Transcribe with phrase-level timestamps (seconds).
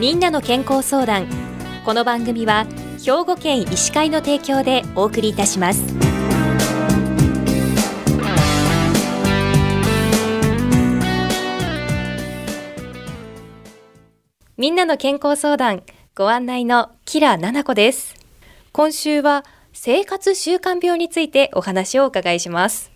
[0.00, 1.28] みんなの健康相談。
[1.84, 2.64] この番組は
[3.04, 5.82] 兵庫県医師会の提供でお送りいたします。
[14.56, 15.82] みんなの健康相談
[16.14, 18.14] ご案内のキラ七子です。
[18.72, 22.90] 今週は生活習慣病についてお話をお伺いします。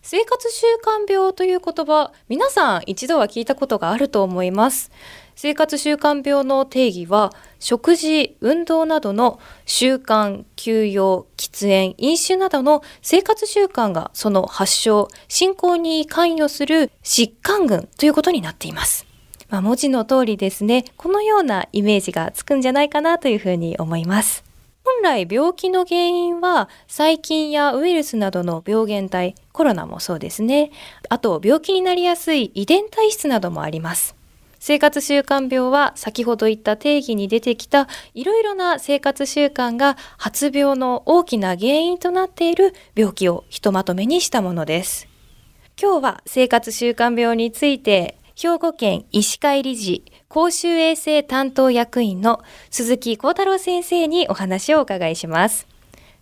[0.00, 4.90] 生活習慣病という言葉皆さん一度は聞いたことがあると思います。
[5.36, 19.06] 生活習慣病の定義は食事、運動などの習慣、休養、喫煙、飲酒などの生活習慣がその発症、進行に関与する疾患群ということになっています。
[19.50, 24.42] まあ、文字の通りですね、このようなイメージがつくんじゃないかなというふうに思います。
[24.84, 30.70] 本来病気の原因は細菌やウイルスなどの病原体、コロナもそうですね。
[31.10, 34.16] あと病気になりやすい遺伝体質などもあります。
[34.58, 45.08] 生活習慣病は先ほど言った定義に出てきたいろいろな生活習慣が発病の大きな原因となっている病気をひとまとめにしたものです。
[45.80, 55.66] 今日は生活習慣病について兵庫県医師会理事公衆衛生担当役員の鈴木幸太郎先生にお話をお伺いします。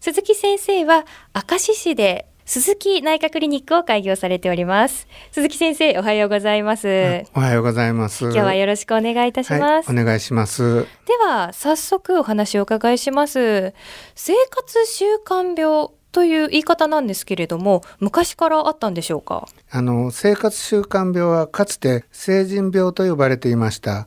[0.01, 5.09] 鈴木先生は明石市で鈴木内科クリニックを開業されております。
[5.33, 7.25] 鈴木先生おはようございます。
[7.35, 8.25] おはようございます。
[8.25, 10.83] 今日はよろしくお願いいたします、はい、お願いします。
[11.07, 13.73] では早速お話をお伺いします。
[14.15, 19.49] 生活習慣病という言い方なんですけれども昔からあったんでしょうか？
[19.71, 24.07] あの生活習慣病はかつて成人病と呼ばれていました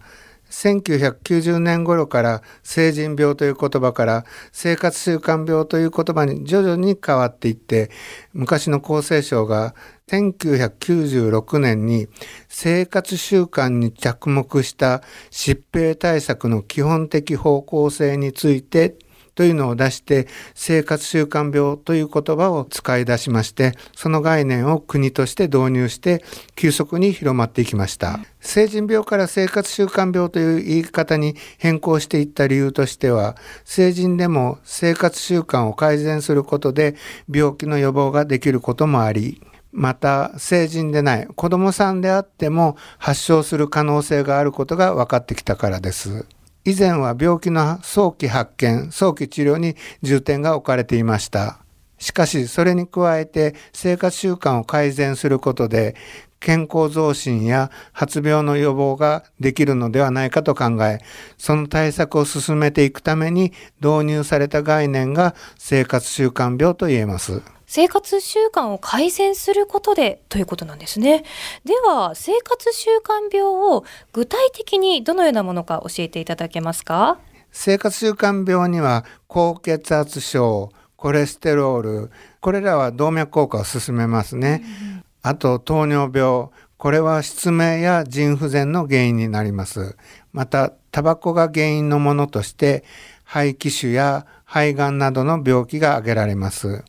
[0.49, 7.89] 1990年頃から成人病という言葉から生活習慣病という言葉に徐々に変わっていって
[8.33, 9.75] 昔の厚生省が
[10.07, 12.07] 1996年に
[12.47, 15.01] 生活習慣に着目した
[15.31, 18.95] 疾病対策の基本的方向性について
[19.37, 26.23] というのを出して生活習慣病という言葉を使い出しましてその概念を国として導入して
[26.55, 36.95] 急速に広まっていきました成人病から生活習慣病という言い方に変更していった理由としては成人でも生活習慣を改善することで
[37.31, 39.39] 病気の予防ができることもあり
[39.71, 46.25] また成人でない子どもさんであっても発症する可能性があることが分かってきたからです。
[46.67, 51.59] 以前は病気の早期発見、早期治療に重点が置かれていました。
[51.97, 55.95] しかし、それに加えて生活習慣を改善することで、
[56.41, 60.99] 健康増進や発病の予防ができるのではないかと考え、
[61.37, 67.43] その対策を進めていくために導入された概念が生活習慣病と言えます。
[67.67, 71.25] 生活習慣を改善することでということなんですね。
[71.65, 73.83] では、生活習慣病を
[74.13, 77.19] 具体的にどのようなものか教えていただけますか？
[77.51, 84.63] 生活習慣病には高血圧症、コレステロール、これらは動脈硬化を進めますね。
[84.63, 89.97] うん、あと糖尿病、これは失明や腎不全の原因になります。
[90.31, 92.85] また、タバコが原因のものとして、
[93.25, 96.85] 肺気腫や肺がんなどの病気が挙げられます。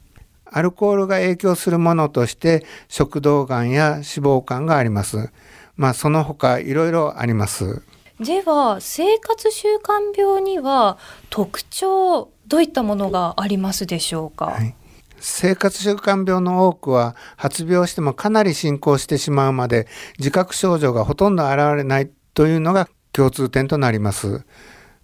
[0.52, 5.30] アルコールが影響するものとして食道がんや脂肪肝があります。
[5.76, 7.82] まあその他いろいろあります。
[8.20, 10.98] では生活習慣病には
[11.30, 14.74] 特徴どういったものがありますでしょうか、はい、
[15.20, 19.86] 生活習慣病の多くは発病してもかなり進行してしまうまで
[20.18, 24.44] 自覚症状がほとんど現れないというのが共通点となります。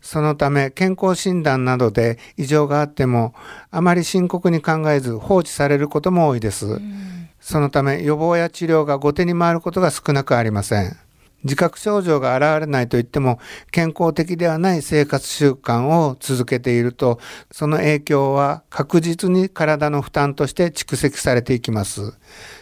[0.05, 3.35] そのため健康診断などで異常があっても
[3.71, 6.79] あまり深刻に考えず放置されることも多いです。
[7.41, 10.95] そのため予防や治療が後手に回ることが少なくありません。
[11.43, 13.39] 自覚症状が現れないといっても
[13.71, 17.19] 健康的ではない生活習慣を続けていると
[17.51, 22.13] その影響は確実に体の負担として蓄積されていきます。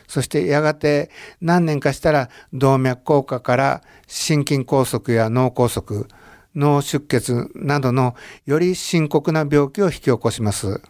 [0.06, 1.10] そしてやがて
[1.40, 6.06] 何年かしたら動脈硬化から心筋梗塞や脳梗塞
[6.54, 8.14] 脳出血などの
[8.46, 10.80] より深刻な病気を引き起こします。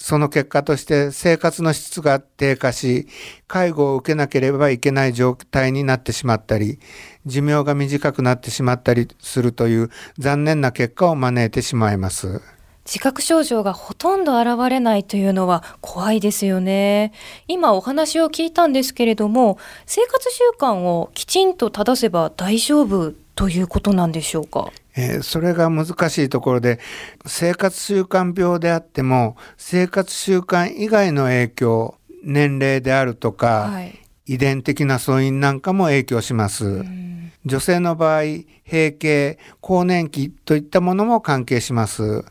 [0.00, 3.06] その結果として生活の質が低下し、
[3.46, 6.78] 介護を受けなければいけない状態になってしまったり、
[7.26, 12.40] 寿命が短くなってしまったりするという残念な結果を招いてしまいます。
[12.86, 17.12] 自覚症状がほとんど現れないというのは怖いですよね。
[17.46, 24.70] 今お話を聞いたんですけれども、生活習慣をきちんと正せば大丈夫ということなんでしょうか？
[24.96, 26.78] えー、それが難しいところで
[27.24, 36.84] 生活習慣病であっても生活習慣以外の影響年齢であるとか、はい、遺伝的な素因なんかも影響します。
[37.46, 38.22] 女性の場合、
[38.70, 42.24] 閉経、更年期といったものも関係します。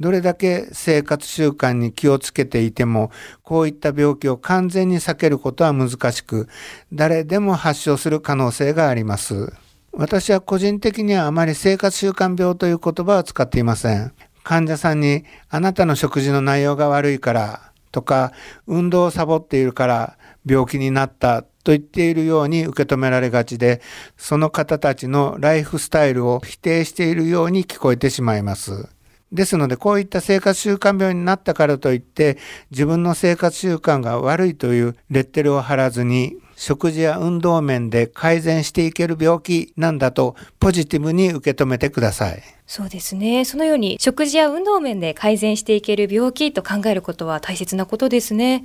[0.00, 3.12] どれだけ生活習慣に気をつけていても、
[3.42, 6.48] こういった病気を完全に避けることは難しく、
[6.92, 9.52] 誰でも発症する可能性があります。
[9.98, 14.12] 私は個人的にはあまり生活習慣病という言葉を使っていません。
[14.44, 18.30] 患者さんにあなたの食事の内容が悪いからとか
[18.68, 20.16] 運動をサボっているから
[20.46, 23.80] 病気になったと言っているように受け止められがちで
[24.16, 28.88] その方たちのライフスタイルを否定しているように聞こえてしまいます。
[29.32, 32.38] ですのでこういった生活習慣病になったからといって
[32.70, 42.42] 自分の生活習慣が悪いというレッテルを貼らずに食事や運動面で改善していける病気なんだとポジティブに受け止めてください。
[42.66, 43.44] そうですね。
[43.44, 48.64] そのように食事や運動面で改善していける病気と考えることは大切なことですね。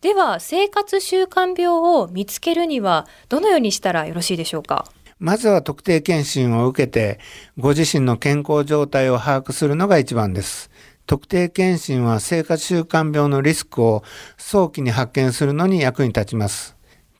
[0.00, 4.86] では、生活習慣病を見つけるにはどのようにしたらよろしいでしょうか？
[5.18, 7.20] まずは特定健診を受けて、
[7.58, 10.70] ご自身の健康状態を把握するのが一番です。
[11.06, 14.02] 特定健診は生活習慣病のリスクを
[14.38, 16.74] 早期に発見するのに役に立ちます。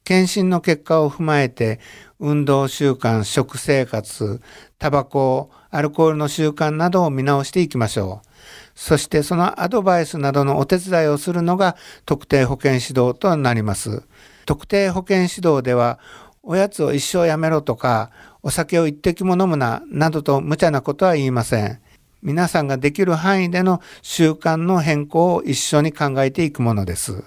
[0.05, 1.81] 検診の結果を踏まえて
[2.21, 4.41] 運動習慣、食生活、
[4.79, 8.29] タバコ、アルコールの習慣などを見直していきましょう。
[8.75, 14.03] そしてそのアドバイスなどのお手伝いをするのが特定保健指導となります。
[14.45, 15.99] 特定保健指導では
[16.43, 18.11] おやつを一生やめろとか
[18.43, 21.81] お酒を一滴も飲むななどと無茶なことは言いません。
[22.23, 27.23] 皆さんができる範囲での習慣の変更を一緒に考えていくものです。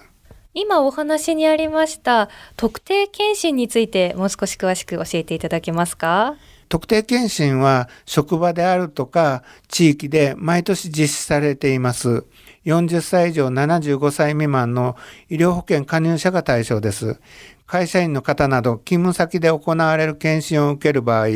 [0.59, 6.36] 今お話にありました特定健診についてもう少し詳しく教えていただけますか？
[6.68, 12.25] 特定健診は職場であるとか地域で毎年実施されています。
[12.65, 14.98] 40歳以上75歳未満の
[15.30, 17.19] 医療保険加入者が対象です。
[17.68, 21.27] 会社員の方など勤務先で行われる検診を受ける場合、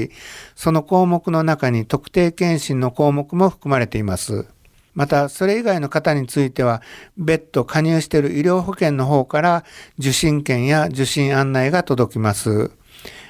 [0.55, 4.47] その項目の中に特定健診の項目も含まれています。
[4.93, 6.81] また、それ以外の方については、
[7.17, 9.63] 別途加入している医療保険の方から
[9.99, 12.71] 受診券や受診案内が届きます。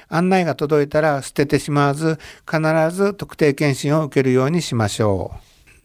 [0.08, 2.60] 案内が届いたら捨ててしまわず、必
[2.94, 5.32] ず特定健診を受けるようにしましょ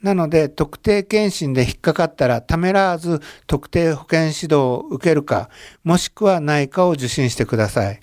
[0.03, 0.05] う。
[0.05, 5.49] なので、特定健診で引っかかったら、ためらわず特定保険指導を受けるか、
[5.83, 7.99] もしくは内科を受診してください。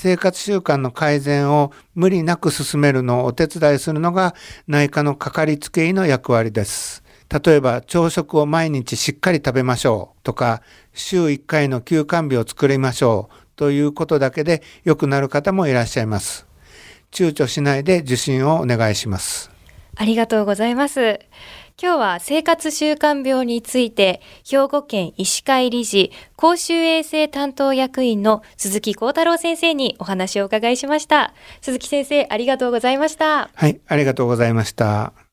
[0.00, 4.34] 生活習慣の改善を無理なく進めるのをお手伝いするのが
[4.66, 7.04] 内科のかかりつけ医の役割です。
[7.28, 10.62] 例えば朝食を毎日しっかり食べましょうとか
[10.94, 16.46] 週1回の休館日を作りましょうということだけで良くなる方もいらっしゃいます。
[17.10, 19.50] 躊躇しないで受診をお願いします。
[19.96, 21.20] ありがとうございます。
[21.82, 31.32] 今日は生活習慣病について、兵庫県医師会理事、公衆衛生担当役員の鈴木幸太郎先生にお話をお伺いしました。
[31.62, 33.48] 鈴木先生、ありがとうございました。
[33.54, 35.29] はい、ありがとうございました。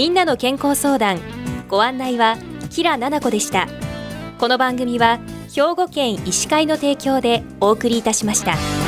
[0.00, 1.20] みんなの健康相談
[1.68, 2.38] ご案内は
[2.70, 3.68] キラ々子でした
[4.38, 5.20] この番組は
[5.54, 8.79] 兵庫県医師会の提供でお送りいたしました。